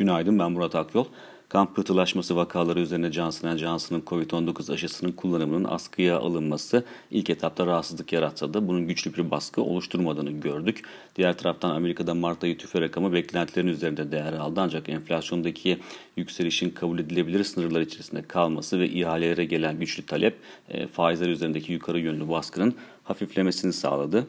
Günaydın 0.00 0.38
ben 0.38 0.52
Murat 0.52 0.74
Akyol. 0.74 1.04
Kan 1.48 1.74
pıhtılaşması 1.74 2.36
vakaları 2.36 2.80
üzerine 2.80 3.12
Johnson 3.12 3.56
Johnson'ın 3.56 4.00
COVID-19 4.00 4.72
aşısının 4.72 5.12
kullanımının 5.12 5.64
askıya 5.64 6.18
alınması 6.18 6.84
ilk 7.10 7.30
etapta 7.30 7.66
rahatsızlık 7.66 8.12
yaratsa 8.12 8.54
da 8.54 8.68
bunun 8.68 8.88
güçlü 8.88 9.14
bir 9.14 9.30
baskı 9.30 9.62
oluşturmadığını 9.62 10.30
gördük. 10.30 10.82
Diğer 11.16 11.38
taraftan 11.38 11.70
Amerika'da 11.70 12.14
Mart 12.14 12.44
ayı 12.44 12.58
tüfe 12.58 12.80
rakamı 12.80 13.12
beklentilerin 13.12 13.68
üzerinde 13.68 14.12
değer 14.12 14.32
aldı 14.32 14.60
ancak 14.60 14.88
enflasyondaki 14.88 15.78
yükselişin 16.16 16.70
kabul 16.70 16.98
edilebilir 16.98 17.44
sınırlar 17.44 17.80
içerisinde 17.80 18.22
kalması 18.22 18.80
ve 18.80 18.88
ihalelere 18.88 19.44
gelen 19.44 19.80
güçlü 19.80 20.06
talep 20.06 20.36
e, 20.68 20.86
faizler 20.86 21.28
üzerindeki 21.28 21.72
yukarı 21.72 22.00
yönlü 22.00 22.28
baskının 22.28 22.74
hafiflemesini 23.04 23.72
sağladı. 23.72 24.26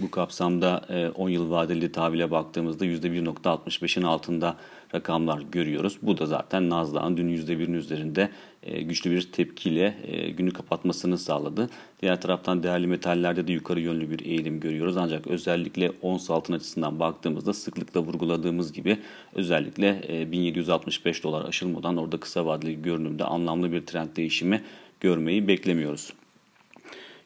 Bu 0.00 0.10
kapsamda 0.10 0.82
10 1.14 1.28
e, 1.28 1.32
yıl 1.32 1.50
vadeli 1.50 1.92
tahvile 1.92 2.30
baktığımızda 2.30 2.86
%1.65'in 2.86 4.02
altında 4.02 4.56
rakamlar 4.94 5.42
görüyoruz. 5.52 5.98
Bu 6.02 6.18
da 6.18 6.26
zaten 6.26 6.70
Nasdaq'ın 6.70 7.16
dün 7.16 7.28
%1'in 7.28 7.72
üzerinde 7.72 8.30
e, 8.62 8.82
güçlü 8.82 9.10
bir 9.10 9.32
tepkiyle 9.32 9.96
e, 10.06 10.30
günü 10.30 10.50
kapatmasını 10.50 11.18
sağladı. 11.18 11.70
Diğer 12.02 12.20
taraftan 12.20 12.62
değerli 12.62 12.86
metallerde 12.86 13.46
de 13.46 13.52
yukarı 13.52 13.80
yönlü 13.80 14.10
bir 14.10 14.24
eğilim 14.24 14.60
görüyoruz. 14.60 14.96
Ancak 14.96 15.26
özellikle 15.26 15.92
ons 16.02 16.30
altın 16.30 16.52
açısından 16.52 17.00
baktığımızda 17.00 17.52
sıklıkla 17.52 18.00
vurguladığımız 18.00 18.72
gibi 18.72 18.98
özellikle 19.34 20.02
1765 20.32 21.24
dolar 21.24 21.44
aşılmadan 21.44 21.96
orada 21.96 22.20
kısa 22.20 22.46
vadeli 22.46 22.82
görünümde 22.82 23.24
anlamlı 23.24 23.72
bir 23.72 23.86
trend 23.86 24.16
değişimi 24.16 24.62
görmeyi 25.00 25.48
beklemiyoruz. 25.48 26.12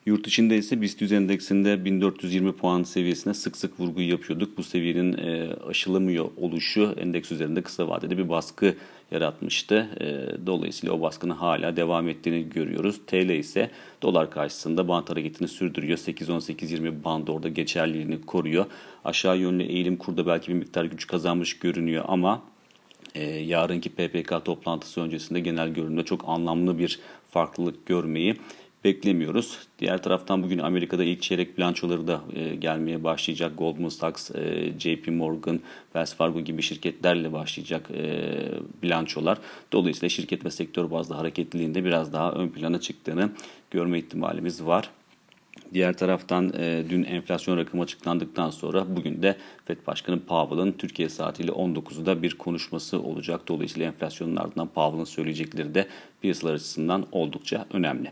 Yurt 0.09 0.27
içinde 0.27 0.57
ise 0.57 0.81
BIST 0.81 1.01
endeksinde 1.01 1.85
1420 1.85 2.51
puan 2.51 2.83
seviyesine 2.83 3.33
sık 3.33 3.57
sık 3.57 3.79
vurgu 3.79 4.01
yapıyorduk. 4.01 4.57
Bu 4.57 4.63
seviyenin 4.63 5.17
e, 5.17 5.53
aşılamıyor 5.67 6.29
oluşu 6.37 6.95
endeks 6.99 7.31
üzerinde 7.31 7.61
kısa 7.61 7.89
vadede 7.89 8.17
bir 8.17 8.29
baskı 8.29 8.75
yaratmıştı. 9.11 9.89
E, 10.01 10.47
dolayısıyla 10.47 10.95
o 10.95 11.01
baskının 11.01 11.33
hala 11.33 11.75
devam 11.75 12.09
ettiğini 12.09 12.49
görüyoruz. 12.49 13.01
TL 13.07 13.29
ise 13.29 13.71
dolar 14.01 14.31
karşısında 14.31 14.87
bant 14.87 15.09
hareketini 15.09 15.47
sürdürüyor. 15.47 15.97
8-18-20 15.97 17.03
bandı 17.03 17.31
orada 17.31 17.49
geçerliliğini 17.49 18.21
koruyor. 18.21 18.65
Aşağı 19.05 19.37
yönlü 19.37 19.63
eğilim 19.63 19.97
kurda 19.97 20.27
belki 20.27 20.47
bir 20.47 20.57
miktar 20.57 20.85
güç 20.85 21.07
kazanmış 21.07 21.59
görünüyor 21.59 22.05
ama 22.07 22.41
e, 23.15 23.23
yarınki 23.23 23.89
PPK 23.89 24.45
toplantısı 24.45 25.01
öncesinde 25.01 25.39
genel 25.39 25.69
görünümde 25.69 26.05
çok 26.05 26.23
anlamlı 26.27 26.79
bir 26.79 26.99
farklılık 27.31 27.85
görmeyi 27.85 28.35
beklemiyoruz. 28.83 29.59
Diğer 29.79 30.03
taraftan 30.03 30.43
bugün 30.43 30.59
Amerika'da 30.59 31.03
ilk 31.03 31.21
çeyrek 31.21 31.57
bilançoları 31.57 32.07
da 32.07 32.21
e, 32.35 32.55
gelmeye 32.55 33.03
başlayacak. 33.03 33.51
Goldman 33.57 33.89
Sachs, 33.89 34.31
e, 34.35 34.73
JP 34.79 35.07
Morgan, 35.07 35.59
Wells 35.83 36.15
Fargo 36.15 36.41
gibi 36.41 36.61
şirketlerle 36.61 37.33
başlayacak 37.33 37.91
e, 37.91 38.31
bilançolar. 38.83 39.37
Dolayısıyla 39.71 40.09
şirket 40.09 40.45
ve 40.45 40.51
sektör 40.51 40.91
bazlı 40.91 41.15
hareketliliğinde 41.15 41.85
biraz 41.85 42.13
daha 42.13 42.31
ön 42.31 42.49
plana 42.49 42.79
çıktığını 42.79 43.31
görme 43.71 43.99
ihtimalimiz 43.99 44.65
var. 44.65 44.89
Diğer 45.73 45.97
taraftan 45.97 46.53
dün 46.89 47.03
enflasyon 47.03 47.57
rakamı 47.57 47.83
açıklandıktan 47.83 48.49
sonra 48.49 48.95
bugün 48.95 49.21
de 49.21 49.37
FED 49.65 49.77
Başkanı 49.87 50.19
Powell'ın 50.19 50.71
Türkiye 50.71 51.09
saatiyle 51.09 51.51
19'da 51.51 52.21
bir 52.21 52.37
konuşması 52.37 53.01
olacak. 53.01 53.41
Dolayısıyla 53.47 53.87
enflasyonun 53.87 54.35
ardından 54.35 54.67
Powell'ın 54.67 55.03
söyleyecekleri 55.03 55.75
de 55.75 55.87
piyasalar 56.21 56.53
açısından 56.53 57.05
oldukça 57.11 57.65
önemli. 57.73 58.11